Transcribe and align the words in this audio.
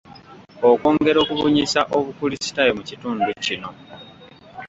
Okwongera 0.69 1.17
okubunyisa 1.21 1.79
obukulisitaayo 1.97 2.71
mu 2.77 2.83
kitundu 2.89 3.27
kino. 3.45 3.69